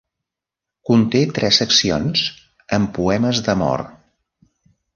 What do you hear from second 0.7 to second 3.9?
Conté tres seccions amb poemes d'amor.